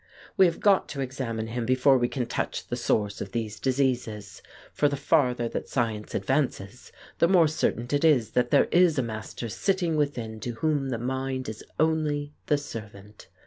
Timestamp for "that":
5.49-5.69, 8.31-8.49